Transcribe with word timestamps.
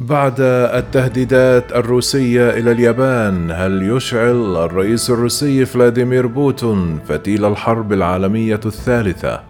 بعد 0.00 0.40
التهديدات 0.40 1.72
الروسية 1.72 2.50
إلى 2.50 2.72
اليابان، 2.72 3.50
هل 3.50 3.82
يشعل 3.82 4.56
الرئيس 4.56 5.10
الروسي 5.10 5.64
فلاديمير 5.64 6.26
بوتون 6.26 6.98
فتيل 7.08 7.44
الحرب 7.44 7.92
العالمية 7.92 8.60
الثالثة؟ 8.66 9.47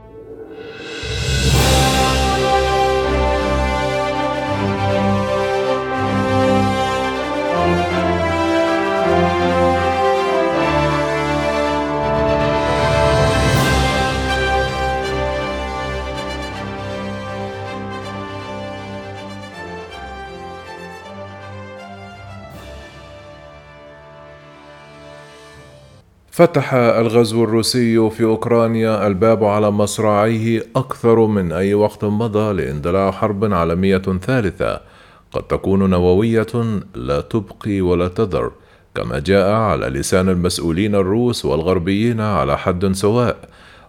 فتح 26.38 26.74
الغزو 26.74 27.44
الروسي 27.44 28.10
في 28.10 28.24
أوكرانيا 28.24 29.06
الباب 29.06 29.44
على 29.44 29.70
مصراعيه 29.70 30.62
أكثر 30.76 31.26
من 31.26 31.52
أي 31.52 31.74
وقت 31.74 32.04
مضى 32.04 32.52
لإندلاع 32.52 33.10
حرب 33.10 33.52
عالمية 33.54 34.02
ثالثة. 34.22 34.80
قد 35.32 35.42
تكون 35.42 35.90
نووية 35.90 36.46
لا 36.94 37.20
تبقي 37.20 37.80
ولا 37.80 38.08
تذر 38.08 38.52
كما 38.94 39.18
جاء 39.18 39.50
على 39.50 39.86
لسان 39.86 40.28
المسؤولين 40.28 40.94
الروس 40.94 41.44
والغربيين 41.44 42.20
على 42.20 42.58
حد 42.58 42.92
سواء. 42.92 43.36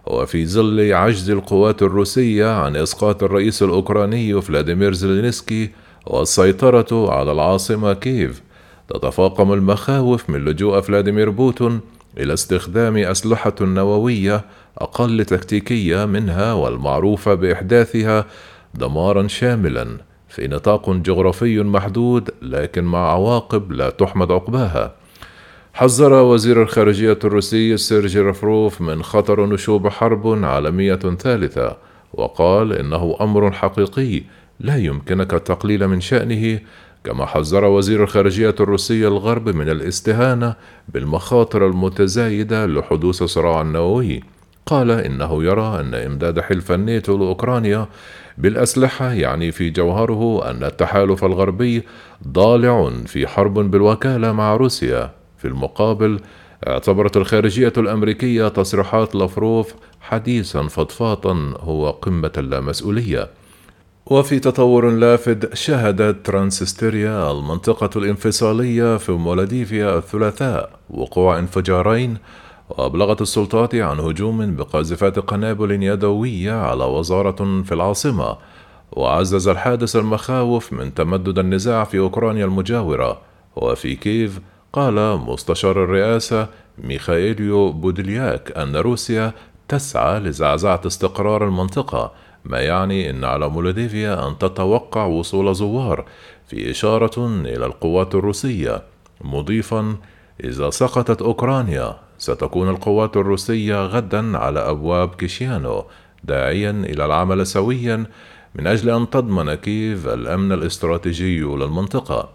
وفي 0.06 0.46
ظل 0.46 0.92
عجز 0.92 1.30
القوات 1.30 1.82
الروسية 1.82 2.50
عن 2.50 2.76
إسقاط 2.76 3.22
الرئيس 3.22 3.62
الأوكراني 3.62 4.42
فلاديمير 4.42 4.92
زيلينسكي 4.92 5.70
والسيطرة 6.06 7.10
على 7.12 7.32
العاصمة 7.32 7.92
كييف 7.92 8.42
تتفاقم 8.88 9.52
المخاوف 9.52 10.30
من 10.30 10.44
لجوء 10.44 10.80
فلاديمير 10.80 11.30
بوتين 11.30 11.80
إلى 12.18 12.32
استخدام 12.32 12.96
أسلحة 12.96 13.54
نووية 13.60 14.44
أقل 14.78 15.24
تكتيكية 15.24 16.04
منها 16.04 16.52
والمعروفة 16.52 17.34
بإحداثها 17.34 18.26
دمارا 18.74 19.28
شاملا 19.28 19.96
في 20.28 20.48
نطاق 20.48 20.90
جغرافي 20.90 21.62
محدود 21.62 22.30
لكن 22.42 22.84
مع 22.84 23.12
عواقب 23.12 23.72
لا 23.72 23.90
تحمد 23.90 24.32
عقباها. 24.32 24.94
حذر 25.72 26.12
وزير 26.12 26.62
الخارجية 26.62 27.18
الروسي 27.24 27.76
سيرجي 27.76 28.20
لافروف 28.20 28.80
من 28.80 29.02
خطر 29.02 29.46
نشوب 29.46 29.88
حرب 29.88 30.44
عالمية 30.44 30.94
ثالثة 30.94 31.76
وقال 32.12 32.72
إنه 32.72 33.16
أمر 33.20 33.52
حقيقي 33.52 34.22
لا 34.60 34.76
يمكنك 34.76 35.34
التقليل 35.34 35.88
من 35.88 36.00
شأنه 36.00 36.60
كما 37.04 37.26
حذر 37.26 37.64
وزير 37.64 38.02
الخارجية 38.02 38.54
الروسي 38.60 39.06
الغرب 39.06 39.48
من 39.48 39.68
الاستهانة 39.68 40.54
بالمخاطر 40.88 41.66
المتزايدة 41.66 42.66
لحدوث 42.66 43.22
صراع 43.22 43.62
نووي 43.62 44.22
قال 44.66 44.90
إنه 44.90 45.44
يرى 45.44 45.80
أن 45.80 45.94
إمداد 45.94 46.40
حلف 46.40 46.72
الناتو 46.72 47.18
لأوكرانيا 47.18 47.86
بالأسلحة 48.38 49.12
يعني 49.12 49.52
في 49.52 49.70
جوهره 49.70 50.50
أن 50.50 50.64
التحالف 50.64 51.24
الغربي 51.24 51.82
ضالع 52.28 52.90
في 53.06 53.26
حرب 53.26 53.54
بالوكالة 53.54 54.32
مع 54.32 54.56
روسيا. 54.56 55.10
في 55.38 55.48
المقابل 55.48 56.20
اعتبرت 56.68 57.16
الخارجية 57.16 57.72
الأمريكية 57.76 58.48
تصريحات 58.48 59.14
لافروف 59.14 59.74
حديثا 60.00 60.62
فضفاضا 60.62 61.54
هو 61.60 61.90
قمة 61.90 62.32
اللامسؤولية 62.38 63.28
وفي 64.10 64.38
تطور 64.38 64.90
لافت 64.90 65.54
شهدت 65.54 66.26
ترانسنيستريا 66.26 67.30
المنطقة 67.32 67.90
الانفصالية 67.98 68.96
في 68.96 69.12
مولدوفا 69.12 69.98
الثلاثاء 69.98 70.70
وقوع 70.90 71.38
انفجارين 71.38 72.16
وأبلغت 72.68 73.20
السلطات 73.20 73.74
عن 73.74 74.00
هجوم 74.00 74.56
بقاذفات 74.56 75.18
قنابل 75.18 75.82
يدوية 75.82 76.52
على 76.52 76.84
وزارة 76.84 77.62
في 77.62 77.74
العاصمة 77.74 78.36
وعزز 78.92 79.48
الحادث 79.48 79.96
المخاوف 79.96 80.72
من 80.72 80.94
تمدد 80.94 81.38
النزاع 81.38 81.84
في 81.84 81.98
أوكرانيا 81.98 82.44
المجاورة. 82.44 83.18
وفي 83.56 83.94
كييف 83.94 84.40
قال 84.72 85.18
مستشار 85.18 85.84
الرئاسة 85.84 86.48
ميخائيليو 86.78 87.72
بودلياك 87.72 88.52
أن 88.56 88.76
روسيا 88.76 89.32
تسعى 89.68 90.20
لزعزعة 90.20 90.80
استقرار 90.86 91.44
المنطقة 91.44 92.12
ما 92.44 92.60
يعني 92.60 93.10
أن 93.10 93.24
على 93.24 93.48
مولوديفيا 93.48 94.28
أن 94.28 94.38
تتوقع 94.38 95.04
وصول 95.04 95.54
زوار 95.54 96.04
في 96.46 96.70
إشارة 96.70 97.26
إلى 97.26 97.66
القوات 97.66 98.14
الروسية 98.14 98.82
مضيفا 99.20 99.96
إذا 100.44 100.70
سقطت 100.70 101.22
أوكرانيا 101.22 101.96
ستكون 102.18 102.68
القوات 102.68 103.16
الروسية 103.16 103.86
غدا 103.86 104.38
على 104.38 104.60
أبواب 104.60 105.14
كيشيانو 105.14 105.84
داعيا 106.24 106.70
إلى 106.70 107.04
العمل 107.04 107.46
سويا 107.46 108.06
من 108.54 108.66
أجل 108.66 108.90
أن 108.90 109.10
تضمن 109.10 109.54
كييف 109.54 110.08
الأمن 110.08 110.52
الاستراتيجي 110.52 111.40
للمنطقة. 111.40 112.28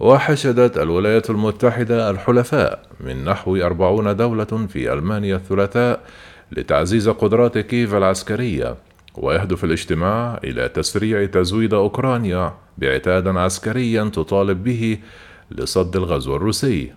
وحشدت 0.00 0.78
الولايات 0.78 1.30
المتحدة 1.30 2.10
الحلفاء 2.10 2.82
من 3.00 3.24
نحو 3.24 3.56
أربعون 3.56 4.16
دولة 4.16 4.66
في 4.68 4.92
ألمانيا 4.92 5.36
الثلاثاء 5.36 6.00
لتعزيز 6.52 7.08
قدرات 7.08 7.58
كييف 7.58 7.94
العسكرية. 7.94 8.76
ويهدف 9.16 9.64
الاجتماع 9.64 10.40
إلى 10.44 10.68
تسريع 10.68 11.24
تزويد 11.24 11.74
أوكرانيا 11.74 12.54
بعتاد 12.78 13.28
عسكري 13.28 14.10
تطالب 14.10 14.64
به 14.64 14.98
لصد 15.50 15.96
الغزو 15.96 16.36
الروسي. 16.36 16.92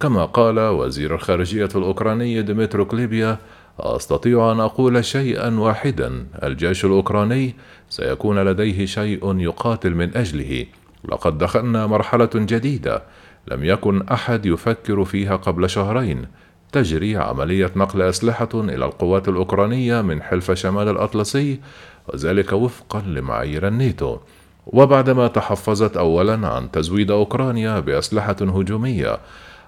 كما 0.00 0.24
قال 0.24 0.58
وزير 0.58 1.14
الخارجية 1.14 1.68
الأوكراني 1.74 2.42
ديمترو 2.42 2.84
كليبيا 2.84 3.38
أستطيع 3.80 4.52
أن 4.52 4.60
أقول 4.60 5.04
شيئا 5.04 5.58
واحدا 5.58 6.26
الجيش 6.42 6.84
الأوكراني 6.84 7.54
سيكون 7.88 8.38
لديه 8.38 8.86
شيء 8.86 9.38
يقاتل 9.40 9.94
من 9.94 10.16
أجله. 10.16 10.66
لقد 11.04 11.38
دخلنا 11.38 11.86
مرحلة 11.86 12.30
جديدة 12.34 13.02
لم 13.48 13.64
يكن 13.64 14.02
أحد 14.02 14.46
يفكر 14.46 15.04
فيها 15.04 15.36
قبل 15.36 15.70
شهرين. 15.70 16.26
تجري 16.74 17.16
عملية 17.16 17.70
نقل 17.76 18.02
أسلحة 18.02 18.48
إلى 18.54 18.84
القوات 18.84 19.28
الأوكرانية 19.28 20.00
من 20.00 20.22
حلف 20.22 20.50
شمال 20.52 20.88
الأطلسي 20.88 21.60
وذلك 22.08 22.52
وفقا 22.52 23.00
لمعايير 23.00 23.68
الناتو. 23.68 24.18
وبعدما 24.66 25.26
تحفظت 25.26 25.96
أولا 25.96 26.48
عن 26.48 26.70
تزويد 26.70 27.10
أوكرانيا 27.10 27.80
بأسلحة 27.80 28.36
هجومية 28.40 29.18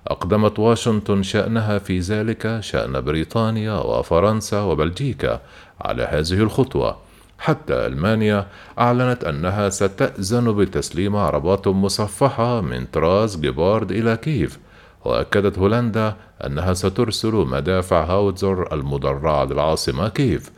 أقدمت 0.06 0.58
واشنطن 0.58 1.22
شأنها 1.22 1.78
في 1.78 1.98
ذلك 1.98 2.58
شأن 2.60 3.00
بريطانيا 3.00 3.72
وفرنسا 3.72 4.60
وبلجيكا 4.60 5.40
على 5.80 6.02
هذه 6.02 6.40
الخطوة. 6.42 6.96
حتى 7.38 7.86
ألمانيا 7.86 8.46
أعلنت 8.78 9.24
أنها 9.24 9.68
ستأذن 9.68 10.56
بتسليم 10.56 11.16
عربات 11.16 11.68
مصفحة 11.68 12.60
من 12.60 12.84
طراز 12.92 13.36
جيبارد 13.36 13.92
إلى 13.92 14.16
كييف 14.16 14.58
وأكدت 15.06 15.58
هولندا 15.58 16.14
أنها 16.46 16.74
سترسل 16.74 17.34
مدافع 17.34 18.04
هاوتزر 18.04 18.74
المدرعة 18.74 19.44
للعاصمة 19.44 20.08
كييف. 20.08 20.50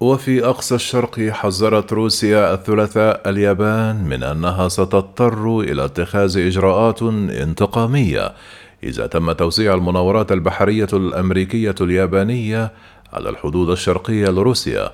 وفي 0.00 0.44
أقصى 0.44 0.74
الشرق 0.74 1.20
حذرت 1.20 1.92
روسيا 1.92 2.54
الثلاثاء 2.54 3.30
اليابان 3.30 4.04
من 4.04 4.22
أنها 4.22 4.68
ستضطر 4.68 5.60
إلى 5.60 5.84
اتخاذ 5.84 6.38
إجراءات 6.38 7.02
انتقامية. 7.02 8.32
إذا 8.82 9.06
تم 9.06 9.32
توزيع 9.32 9.74
المناورات 9.74 10.32
البحرية 10.32 10.88
الأمريكية 10.92 11.74
اليابانية 11.80 12.72
على 13.12 13.28
الحدود 13.28 13.70
الشرقية 13.70 14.28
لروسيا. 14.28 14.90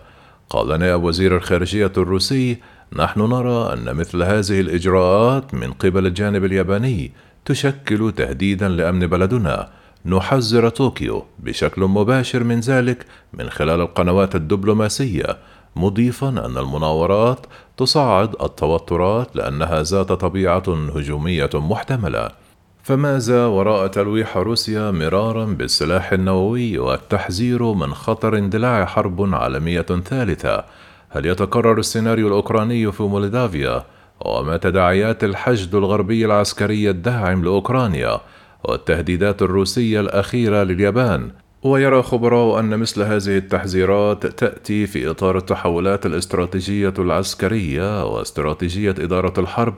قال 0.50 0.81
نائب 0.81 1.03
وزير 1.03 1.37
الخارجية 1.37 1.93
الروسي 1.97 2.59
نحن 2.97 3.21
نرى 3.21 3.72
أن 3.72 3.97
مثل 3.97 4.22
هذه 4.22 4.61
الإجراءات 4.61 5.55
من 5.55 5.72
قبل 5.72 6.06
الجانب 6.06 6.44
الياباني 6.44 7.12
تشكل 7.44 8.12
تهديدا 8.16 8.69
لأمن 8.69 9.06
بلدنا. 9.06 9.69
نحذر 10.06 10.69
طوكيو 10.69 11.25
بشكل 11.38 11.82
مباشر 11.82 12.44
من 12.44 12.60
ذلك 12.60 13.06
من 13.32 13.50
خلال 13.50 13.81
القنوات 13.81 14.34
الدبلوماسية 14.34 15.37
مضيفا 15.76 16.28
أن 16.28 16.58
المناورات 16.58 17.46
تصعد 17.76 18.34
التوترات 18.42 19.37
لأنها 19.37 19.82
ذات 19.82 20.12
طبيعة 20.12 20.62
هجومية 20.96 21.50
محتملة. 21.54 22.28
فماذا 22.82 23.46
وراء 23.46 23.86
تلويح 23.86 24.36
روسيا 24.36 24.90
مرارا 24.90 25.44
بالسلاح 25.44 26.12
النووي 26.12 26.78
والتحذير 26.78 27.62
من 27.62 27.94
خطر 27.94 28.38
اندلاع 28.38 28.84
حرب 28.84 29.34
عالمية 29.34 29.86
ثالثة؟ 30.04 30.64
هل 31.08 31.26
يتكرر 31.26 31.78
السيناريو 31.78 32.28
الأوكراني 32.28 32.93
في 32.93 33.02
مولدافيا؟ 33.02 33.84
وما 34.20 34.56
تداعيات 34.56 35.25
الحشد 35.25 35.75
الغربي 35.75 36.25
العسكري 36.25 36.90
الداعم 36.90 37.44
لأوكرانيا 37.44 38.20
والتهديدات 38.64 39.43
الروسية 39.43 40.00
الأخيرة 40.00 40.62
لليابان. 40.62 41.31
ويرى 41.62 42.02
خبراء 42.02 42.61
أن 42.61 42.78
مثل 42.78 43.02
هذه 43.02 43.37
التحذيرات 43.37 44.26
تأتي 44.26 44.87
في 44.87 45.11
إطار 45.11 45.37
التحولات 45.37 46.06
الاستراتيجية 46.06 46.94
العسكرية 46.99 48.05
واستراتيجية 48.05 48.94
إدارة 48.99 49.40
الحرب 49.40 49.75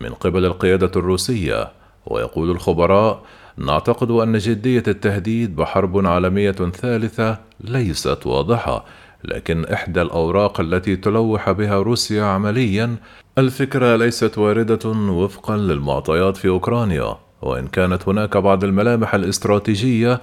من 0.00 0.10
قبل 0.10 0.44
القيادة 0.44 0.90
الروسية، 0.96 1.72
ويقول 2.06 2.50
الخبراء: 2.50 3.22
نعتقد 3.56 4.10
أن 4.10 4.38
جدية 4.38 4.82
التهديد 4.88 5.56
بحرب 5.56 6.06
عالمية 6.06 6.52
ثالثة 6.52 7.38
ليست 7.60 8.26
واضحة، 8.26 8.84
لكن 9.24 9.64
إحدى 9.64 10.02
الأوراق 10.02 10.60
التي 10.60 10.96
تلوح 10.96 11.50
بها 11.50 11.78
روسيا 11.78 12.24
عمليًا 12.24 12.96
الفكرة 13.38 13.96
ليست 13.96 14.38
واردة 14.38 14.90
وفقًا 14.90 15.56
للمعطيات 15.56 16.36
في 16.36 16.48
أوكرانيا، 16.48 17.16
وإن 17.42 17.66
كانت 17.66 18.08
هناك 18.08 18.36
بعض 18.36 18.64
الملامح 18.64 19.14
الاستراتيجية 19.14 20.20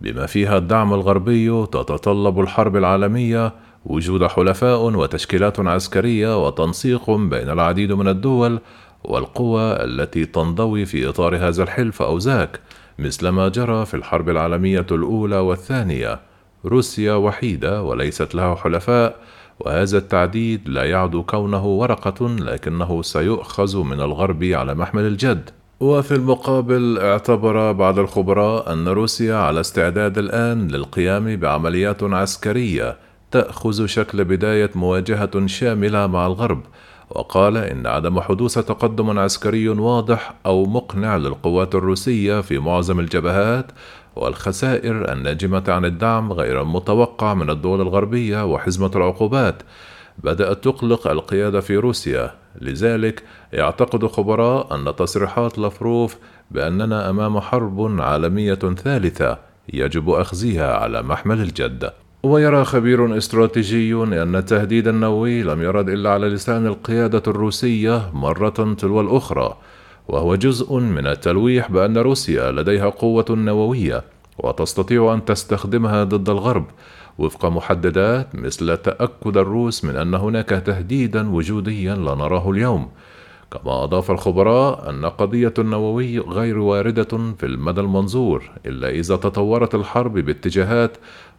بما 0.00 0.26
فيها 0.26 0.58
الدعم 0.58 0.94
الغربي 0.94 1.66
تتطلب 1.66 2.40
الحرب 2.40 2.76
العالمية 2.76 3.52
وجود 3.84 4.26
حلفاء 4.26 4.82
وتشكيلات 4.82 5.60
عسكرية 5.60 6.46
وتنسيق 6.46 7.10
بين 7.10 7.50
العديد 7.50 7.92
من 7.92 8.08
الدول 8.08 8.60
والقوى 9.04 9.84
التي 9.84 10.24
تنضوي 10.24 10.84
في 10.84 11.08
إطار 11.08 11.36
هذا 11.36 11.62
الحلف 11.62 12.02
أو 12.02 12.18
ذاك 12.18 12.60
مثل 12.98 13.28
ما 13.28 13.48
جرى 13.48 13.86
في 13.86 13.94
الحرب 13.94 14.28
العالمية 14.28 14.86
الأولى 14.90 15.38
والثانية. 15.38 16.20
روسيا 16.66 17.14
وحيدة 17.14 17.82
وليست 17.82 18.34
لها 18.34 18.54
حلفاء 18.54 19.16
وهذا 19.60 19.98
التعديد 19.98 20.68
لا 20.68 20.84
يعد 20.84 21.16
كونه 21.16 21.66
ورقة 21.66 22.28
لكنه 22.28 23.02
سيؤخذ 23.02 23.82
من 23.82 24.00
الغرب 24.00 24.44
على 24.44 24.74
محمل 24.74 25.02
الجد. 25.02 25.50
وفي 25.80 26.14
المقابل 26.14 26.98
اعتبر 26.98 27.72
بعض 27.72 27.98
الخبراء 27.98 28.72
أن 28.72 28.88
روسيا 28.88 29.34
على 29.36 29.60
استعداد 29.60 30.18
الآن 30.18 30.68
للقيام 30.68 31.36
بعمليات 31.36 32.02
عسكرية 32.02 32.96
تأخذ 33.30 33.86
شكل 33.86 34.24
بداية 34.24 34.70
مواجهة 34.74 35.46
شاملة 35.46 36.06
مع 36.06 36.26
الغرب، 36.26 36.60
وقال 37.10 37.56
إن 37.56 37.86
عدم 37.86 38.20
حدوث 38.20 38.58
تقدم 38.58 39.18
عسكري 39.18 39.68
واضح 39.68 40.34
أو 40.46 40.64
مقنع 40.64 41.16
للقوات 41.16 41.74
الروسية 41.74 42.40
في 42.40 42.58
معظم 42.58 43.00
الجبهات 43.00 43.66
والخسائر 44.16 45.12
الناجمة 45.12 45.64
عن 45.68 45.84
الدعم 45.84 46.32
غير 46.32 46.62
المتوقع 46.62 47.34
من 47.34 47.50
الدول 47.50 47.80
الغربية 47.80 48.44
وحزمة 48.44 48.90
العقوبات. 48.96 49.62
بدأت 50.18 50.64
تقلق 50.64 51.06
القيادة 51.06 51.60
في 51.60 51.76
روسيا. 51.76 52.34
لذلك 52.60 53.22
يعتقد 53.52 54.06
خبراء 54.06 54.74
أن 54.74 54.96
تصريحات 54.96 55.58
لافروف 55.58 56.16
بأننا 56.50 57.10
أمام 57.10 57.40
حرب 57.40 58.00
عالمية 58.00 58.54
ثالثة 58.54 59.38
يجب 59.72 60.10
أخذها 60.10 60.74
على 60.74 61.02
محمل 61.02 61.40
الجد. 61.40 61.92
ويرى 62.26 62.64
خبير 62.64 63.16
استراتيجي 63.16 63.94
أن 63.94 64.36
التهديد 64.36 64.88
النووي 64.88 65.42
لم 65.42 65.62
يرد 65.62 65.88
إلا 65.88 66.10
على 66.10 66.28
لسان 66.28 66.66
القيادة 66.66 67.22
الروسية 67.26 68.10
مرة 68.12 68.74
تلو 68.78 69.00
الأخرى 69.00 69.56
وهو 70.08 70.34
جزء 70.34 70.78
من 70.78 71.06
التلويح 71.06 71.70
بأن 71.70 71.98
روسيا 71.98 72.52
لديها 72.52 72.88
قوة 72.88 73.24
نووية 73.30 74.04
وتستطيع 74.38 75.14
أن 75.14 75.24
تستخدمها 75.24 76.04
ضد 76.04 76.30
الغرب 76.30 76.64
وفق 77.18 77.46
محددات 77.46 78.34
مثل 78.34 78.76
تأكد 78.76 79.36
الروس 79.36 79.84
من 79.84 79.96
أن 79.96 80.14
هناك 80.14 80.48
تهديدا 80.48 81.30
وجوديا 81.30 81.94
لا 81.94 82.14
نراه 82.14 82.50
اليوم. 82.50 82.88
كما 83.50 83.84
أضاف 83.84 84.10
الخبراء 84.10 84.90
أن 84.90 85.06
قضية 85.06 85.54
النووي 85.58 86.18
غير 86.18 86.58
واردة 86.58 87.34
في 87.38 87.46
المدى 87.46 87.80
المنظور 87.80 88.50
إلا 88.66 88.88
إذا 88.88 89.16
تطورت 89.16 89.74
الحرب 89.74 90.18
باتجاهات 90.18 90.96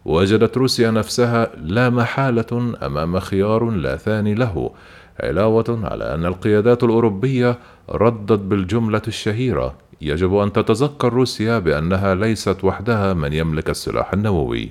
وجدت 0.08 0.58
روسيا 0.58 0.92
نفسها 0.92 1.50
لا 1.58 1.90
محالة 1.90 2.74
أمام 2.84 3.20
خيار 3.20 3.70
لا 3.70 3.96
ثاني 3.96 4.34
له 4.34 4.72
علاوة 5.20 5.80
على 5.84 6.14
أن 6.16 6.26
القيادات 6.26 6.84
الأوروبية 6.84 7.58
ردت 7.90 8.40
بالجملة 8.40 9.02
الشهيرة 9.08 9.76
يجب 10.02 10.36
أن 10.36 10.54
تتذكر 10.54 11.14
روسيا 11.14 11.60
بأنها 11.60 12.16
ليست 12.16 12.64
وحدها 12.64 13.14
من 13.14 13.34
يملك 13.34 13.70
السلاح 13.70 14.14
النووي. 14.14 14.70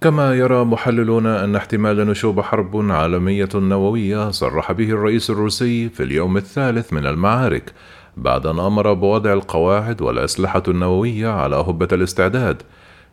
كما 0.00 0.34
يرى 0.34 0.64
محللون 0.64 1.26
أن 1.26 1.56
احتمال 1.56 1.96
نشوب 1.96 2.40
حرب 2.40 2.90
عالمية 2.90 3.48
نووية 3.54 4.30
صرح 4.30 4.72
به 4.72 4.90
الرئيس 4.90 5.30
الروسي 5.30 5.88
في 5.88 6.02
اليوم 6.02 6.36
الثالث 6.36 6.92
من 6.92 7.06
المعارك 7.06 7.72
بعد 8.16 8.46
أن 8.46 8.58
أمر 8.58 8.92
بوضع 8.92 9.32
القواعد 9.32 10.02
والأسلحة 10.02 10.62
النووية 10.68 11.28
على 11.28 11.56
هبة 11.56 11.88
الاستعداد. 11.92 12.62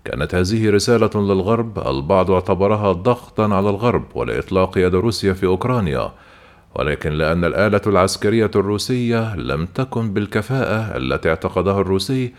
كانت 0.05 0.35
هذه 0.35 0.69
رسالة 0.69 1.09
للغرب 1.15 1.87
البعض 1.87 2.31
اعتبرها 2.31 2.91
ضغطا 2.91 3.55
على 3.55 3.69
الغرب 3.69 4.03
ولإطلاق 4.15 4.77
يد 4.77 4.95
روسيا 4.95 5.33
في 5.33 5.45
أوكرانيا. 5.45 6.11
ولكن 6.75 7.11
لأن 7.11 7.45
الآلة 7.45 7.81
العسكرية 7.87 8.51
الروسية 8.55 9.35
لم 9.35 9.65
تكن 9.65 10.13
بالكفاءة 10.13 10.97
التي 10.97 11.29
اعتقدها 11.29 11.81
الروسي 11.81 12.33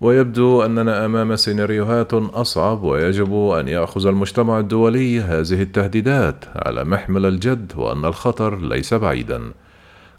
ويبدو 0.00 0.62
أننا 0.62 1.04
أمام 1.04 1.36
سيناريوهات 1.36 2.14
أصعب 2.14 2.82
ويجب 2.82 3.34
أن 3.34 3.68
يأخذ 3.68 4.06
المجتمع 4.06 4.58
الدولي 4.58 5.20
هذه 5.20 5.62
التهديدات 5.62 6.44
على 6.56 6.84
محمل 6.84 7.26
الجد 7.26 7.72
وأن 7.76 8.04
الخطر 8.04 8.60
ليس 8.60 8.94
بعيدا. 8.94 9.40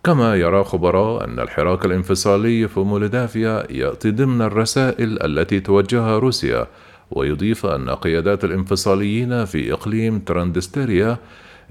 كما 0.03 0.35
يرى 0.35 0.63
خبراء 0.63 1.23
أن 1.23 1.39
الحراك 1.39 1.85
الانفصالي 1.85 2.67
في 2.67 2.79
مولدافيا 2.79 3.63
يأتي 3.69 4.11
ضمن 4.11 4.41
الرسائل 4.41 5.23
التي 5.23 5.59
توجهها 5.59 6.19
روسيا 6.19 6.67
ويضيف 7.11 7.65
أن 7.65 7.89
قيادات 7.89 8.43
الانفصاليين 8.43 9.45
في 9.45 9.73
إقليم 9.73 10.19
تراندستيريا 10.19 11.17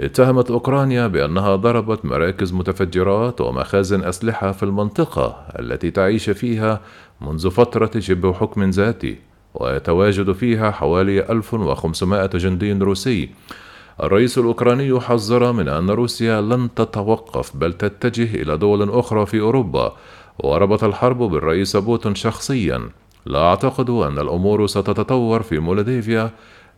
اتهمت 0.01 0.51
أوكرانيا 0.51 1.07
بأنها 1.07 1.57
ضربت 1.57 2.05
مراكز 2.05 2.53
متفجرات 2.53 3.41
ومخازن 3.41 4.05
أسلحة 4.05 4.53
في 4.53 4.63
المنطقة 4.63 5.47
التي 5.59 5.91
تعيش 5.91 6.31
فيها 6.31 6.81
منذ 7.21 7.51
فترة 7.51 7.91
شبه 7.99 8.33
حكم 8.33 8.71
ذاتي 8.71 9.19
ويتواجد 9.55 10.33
فيها 10.33 10.71
حوالي 10.71 11.31
1500 11.31 12.27
جندي 12.27 12.73
روسي 12.73 13.29
الرئيس 14.03 14.39
الأوكراني 14.39 15.01
حذر 15.01 15.53
من 15.53 15.69
أن 15.69 15.91
روسيا 15.91 16.41
لن 16.41 16.69
تتوقف 16.77 17.57
بل 17.57 17.73
تتجه 17.73 18.43
إلى 18.43 18.57
دول 18.57 18.91
أخرى 18.91 19.27
في 19.27 19.41
أوروبا. 19.41 19.97
وربط 20.39 20.85
الحرب 20.85 21.19
بالرئيس 21.19 21.77
بوتين 21.77 22.15
شخصيا. 22.15 22.89
لا 23.27 23.39
أعتقد 23.39 23.91
أن 23.91 24.19
الأمور 24.19 24.67
ستتطور 24.67 25.43
في 25.43 25.59
مولديفيا 25.59 26.31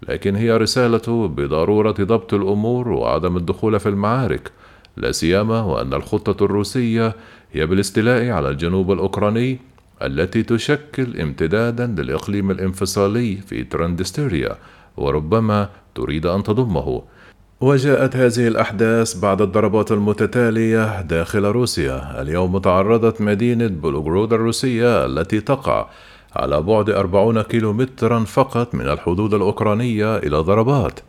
لكن 0.09 0.37
هي 0.37 0.57
رسالة 0.57 1.29
بضرورة 1.29 1.95
ضبط 2.01 2.35
الأمور 2.35 2.89
وعدم 2.89 3.37
الدخول 3.37 3.81
في 3.81 3.89
المعارك. 3.89 4.51
لا 4.97 5.13
سيما 5.13 5.63
وأن 5.63 5.95
الخطة 5.95 6.45
الروسية 6.45 7.15
هي 7.53 7.67
بالاستيلاء 7.67 8.31
على 8.31 8.49
الجنوب 8.49 8.93
الأوكراني 8.93 9.59
التي 10.03 10.43
تشكل 10.43 11.21
امتدادا 11.21 11.87
للإقليم 11.87 12.51
الانفصالي 12.51 13.37
في 13.37 13.65
ترانسنيستريا. 13.65 14.57
وربما 14.97 15.69
تريد 15.95 16.27
أن 16.27 16.43
تضمه. 16.43 17.03
وجاءت 17.61 18.17
هذه 18.17 18.49
الأحداث 18.49 19.21
بعد 19.21 19.43
الضربات 19.43 19.93
المتتالية 19.93 21.03
داخل 21.03 21.45
روسيا. 21.45 22.23
اليوم 22.23 22.59
تعرضت 22.59 23.21
مدينة 23.21 23.67
بيلغورود 23.67 24.33
الروسية 24.33 25.07
التي 25.07 25.41
تقع 25.41 25.87
على 26.37 26.63
بعد 26.63 26.91
أربعون 26.91 27.43
كيلومترا 27.43 28.25
فقط 28.25 28.75
من 28.75 28.89
الحدود 28.89 29.35
الأوكرانية 29.35 30.17
إلى 30.17 30.37
ضربات 30.37 31.01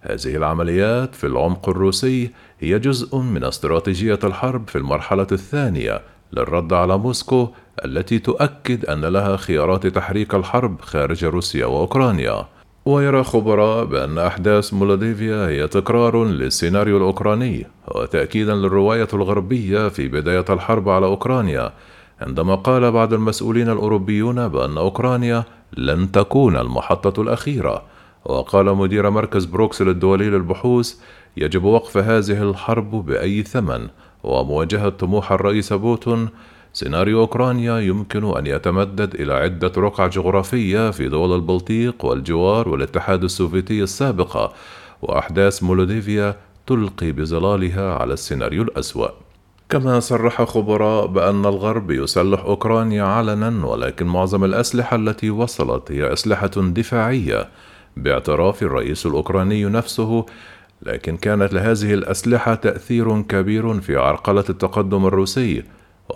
هذه 0.00 0.36
العمليات 0.36 1.14
في 1.14 1.26
العمق 1.26 1.68
الروسي 1.68 2.30
هي 2.60 2.78
جزء 2.78 3.16
من 3.18 3.44
استراتيجية 3.44 4.18
الحرب 4.24 4.68
في 4.68 4.78
المرحلة 4.78 5.26
الثانية 5.32 6.00
للرد 6.32 6.72
على 6.72 6.98
موسكو 6.98 7.48
التي 7.84 8.18
تؤكد 8.18 8.84
أن 8.84 9.00
لها 9.00 9.36
خيارات 9.36 9.86
تحريك 9.86 10.34
الحرب 10.34 10.80
خارج 10.80 11.24
روسيا 11.24 11.66
وأوكرانيا. 11.66 12.46
ويرى 12.88 13.24
خبراء 13.24 13.84
بأن 13.84 14.18
أحداث 14.18 14.74
مولوديفيا 14.74 15.48
هي 15.48 15.68
تكرار 15.68 16.24
للسيناريو 16.24 16.96
الأوكراني 16.96 17.66
وتأكيدا 17.88 18.54
للرواية 18.54 19.08
الغربية 19.14 19.88
في 19.88 20.08
بداية 20.08 20.44
الحرب 20.50 20.88
على 20.88 21.06
أوكرانيا 21.06 21.72
عندما 22.20 22.54
قال 22.54 22.92
بعض 22.92 23.12
المسؤولين 23.12 23.70
الأوروبيون 23.70 24.48
بأن 24.48 24.78
أوكرانيا 24.78 25.44
لن 25.76 26.12
تكون 26.12 26.56
المحطة 26.56 27.22
الأخيرة. 27.22 27.82
وقال 28.24 28.66
مدير 28.66 29.10
مركز 29.10 29.44
بروكسل 29.44 29.88
الدولي 29.88 30.30
للبحوث 30.30 30.94
يجب 31.36 31.64
وقف 31.64 31.96
هذه 31.96 32.42
الحرب 32.42 32.90
بأي 32.90 33.42
ثمن. 33.42 33.88
ومواجهة 34.24 34.88
طموح 34.88 35.32
الرئيس 35.32 35.72
بوتين 35.72 36.28
سيناريو 36.72 37.20
أوكرانيا 37.20 37.80
يمكن 37.80 38.36
أن 38.36 38.46
يتمدد 38.46 39.14
إلى 39.14 39.34
عدة 39.34 39.72
رقع 39.76 40.06
جغرافية 40.06 40.90
في 40.90 41.08
دول 41.08 41.34
البلطيق 41.34 42.04
والجوار 42.04 42.68
والاتحاد 42.68 43.24
السوفيتي 43.24 43.82
السابقة 43.82 44.52
وأحداث 45.02 45.62
مولدوفيا 45.62 46.36
تلقي 46.66 47.12
بظلالها 47.12 47.94
على 47.94 48.12
السيناريو 48.12 48.62
الأسوأ. 48.62 49.08
كما 49.68 50.00
صرح 50.00 50.42
خبراء 50.42 51.06
بأن 51.06 51.46
الغرب 51.46 51.90
يسلح 51.90 52.40
أوكرانيا 52.40 53.02
علنا 53.02 53.66
ولكن 53.66 54.06
معظم 54.06 54.44
الأسلحة 54.44 54.96
التي 54.96 55.30
وصلت 55.30 55.92
هي 55.92 56.12
أسلحة 56.12 56.50
دفاعية 56.56 57.48
باعتراف 57.96 58.62
الرئيس 58.62 59.06
الأوكراني 59.06 59.64
نفسه 59.64 60.26
لكن 60.82 61.16
كانت 61.16 61.52
لهذه 61.52 61.94
الأسلحة 61.94 62.54
تأثير 62.54 63.22
كبير 63.22 63.80
في 63.80 63.96
عرقلة 63.96 64.44
التقدم 64.50 65.06
الروسي 65.06 65.62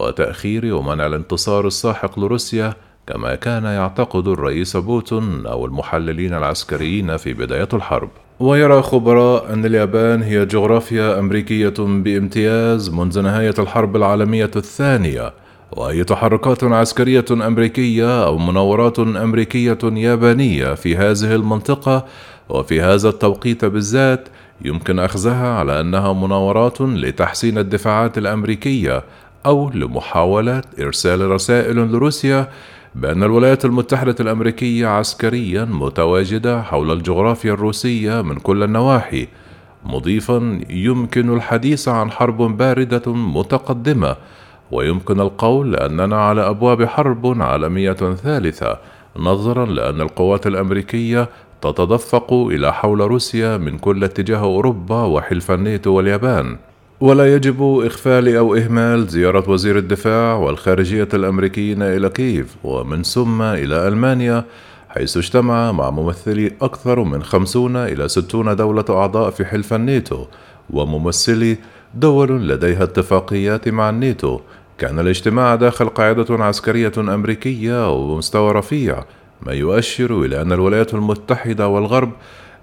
وتأخير 0.00 0.74
ومنع 0.74 1.06
الانتصار 1.06 1.66
الساحق 1.66 2.18
لروسيا 2.18 2.74
كما 3.06 3.34
كان 3.34 3.64
يعتقد 3.64 4.28
الرئيس 4.28 4.76
بوتون 4.76 5.46
أو 5.46 5.66
المحللين 5.66 6.34
العسكريين 6.34 7.16
في 7.16 7.32
بداية 7.32 7.68
الحرب. 7.72 8.10
ويرى 8.40 8.82
خبراء 8.82 9.52
أن 9.52 9.64
اليابان 9.64 10.22
هي 10.22 10.46
جغرافيا 10.46 11.18
أمريكية 11.18 11.74
بامتياز 11.78 12.90
منذ 12.90 13.20
نهاية 13.20 13.54
الحرب 13.58 13.96
العالمية 13.96 14.50
الثانية 14.56 15.32
وأي 15.72 16.04
تحركات 16.04 16.64
عسكرية 16.64 17.24
أمريكية 17.30 18.24
أو 18.24 18.38
مناورات 18.38 18.98
أمريكية 18.98 19.78
يابانية 19.82 20.74
في 20.74 20.96
هذه 20.96 21.34
المنطقة 21.34 22.04
وفي 22.48 22.80
هذا 22.80 23.08
التوقيت 23.08 23.64
بالذات 23.64 24.28
يمكن 24.64 24.98
أخذها 24.98 25.48
على 25.48 25.80
أنها 25.80 26.12
مناورات 26.12 26.80
لتحسين 26.80 27.58
الدفاعات 27.58 28.18
الأمريكية 28.18 29.02
أو 29.46 29.70
لمحاولة 29.70 30.62
إرسال 30.80 31.30
رسائل 31.30 31.76
لروسيا 31.76 32.48
بأن 32.94 33.22
الولايات 33.22 33.64
المتحدة 33.64 34.16
الأمريكية 34.20 34.86
عسكريا 34.86 35.64
متواجدة 35.64 36.62
حول 36.62 36.92
الجغرافيا 36.92 37.52
الروسية 37.52 38.22
من 38.22 38.34
كل 38.36 38.62
النواحي 38.62 39.28
مضيفا 39.84 40.60
يمكن 40.70 41.34
الحديث 41.34 41.88
عن 41.88 42.10
حرب 42.10 42.56
باردة 42.56 43.12
متقدمة 43.12 44.16
ويمكن 44.70 45.20
القول 45.20 45.76
أننا 45.76 46.16
على 46.16 46.48
أبواب 46.48 46.84
حرب 46.84 47.42
عالمية 47.42 47.92
ثالثة 47.92 48.78
نظرا 49.16 49.66
لأن 49.66 50.00
القوات 50.00 50.46
الأمريكية 50.46 51.28
تتدفق 51.62 52.32
إلى 52.32 52.72
حول 52.72 53.00
روسيا 53.00 53.56
من 53.56 53.78
كل 53.78 54.04
اتجاه 54.04 54.38
أوروبا 54.38 55.02
وحلف 55.02 55.50
الناتو 55.50 55.90
واليابان. 55.90 56.56
ولا 57.02 57.34
يجب 57.34 57.62
إغفال 57.62 58.36
أو 58.36 58.54
إهمال 58.54 59.06
زيارة 59.06 59.50
وزير 59.50 59.78
الدفاع 59.78 60.34
والخارجية 60.34 61.08
الأمريكيين 61.14 61.82
إلى 61.82 62.08
كييف 62.08 62.56
ومن 62.64 63.02
ثم 63.02 63.42
إلى 63.42 63.88
ألمانيا 63.88 64.44
حيث 64.88 65.16
اجتمع 65.16 65.72
مع 65.72 65.90
ممثلي 65.90 66.52
أكثر 66.62 67.02
من 67.02 67.22
خمسون 67.22 67.76
إلى 67.76 68.08
ستون 68.08 68.56
دولة 68.56 68.84
أعضاء 68.90 69.30
في 69.30 69.44
حلف 69.44 69.74
الناتو 69.74 70.24
وممثلي 70.70 71.56
دول 71.94 72.48
لديها 72.48 72.82
اتفاقيات 72.82 73.68
مع 73.68 73.90
الناتو. 73.90 74.40
كان 74.78 74.98
الاجتماع 74.98 75.54
داخل 75.54 75.88
قاعدة 75.88 76.44
عسكرية 76.44 76.92
أمريكية 76.98 77.92
وبمستوى 77.92 78.52
رفيع 78.52 79.04
ما 79.46 79.52
يؤشر 79.52 80.20
إلى 80.20 80.42
أن 80.42 80.52
الولايات 80.52 80.94
المتحدة 80.94 81.68
والغرب 81.68 82.12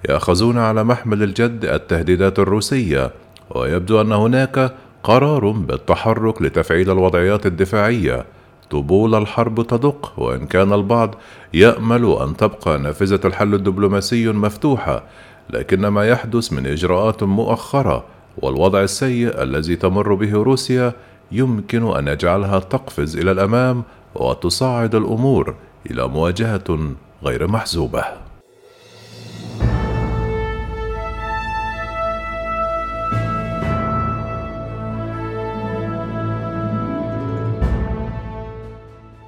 يأخذون 0.10 0.58
على 0.58 0.84
محمل 0.84 1.24
الجد 1.24 1.65
التهديدات 1.65 2.39
الروسية. 2.39 3.12
ويبدو 3.56 4.01
أن 4.01 4.12
هناك 4.12 4.74
قرار 5.03 5.51
بالتحرك 5.51 6.41
لتفعيل 6.41 6.91
الوضعيات 6.91 7.46
الدفاعية. 7.46 8.25
طبول 8.70 9.15
الحرب 9.15 9.68
تدق 9.68 10.13
وإن 10.18 10.48
كان 10.48 10.74
البعض 10.74 11.15
يأمل 11.53 12.18
أن 12.22 12.38
تبقى 12.38 12.79
نافذة 12.79 13.27
الحل 13.27 13.53
الدبلوماسي 13.53 14.27
مفتوحة 14.32 15.03
لكن 15.50 15.88
ما 15.88 16.08
يحدث 16.08 16.53
من 16.53 16.68
إجراءات 16.68 17.24
مؤخرة 17.24 18.03
والوضع 18.38 18.82
السيء 18.82 19.44
الذي 19.44 19.75
تمر 19.75 20.13
به 20.13 20.34
روسيا 20.34 20.94
يمكن 21.32 21.98
أن 21.98 22.08
يجعلها 22.08 22.60
تقفز 22.60 23.18
إلى 23.18 23.32
الأمام 23.32 23.84
وتصعد 24.15 24.96
الأمور 24.96 25.56
إلى 25.91 26.08
مواجهة 26.08 26.79
غير 27.24 27.48
محزوبة 27.48 28.03